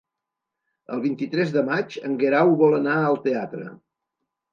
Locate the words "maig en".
1.67-2.15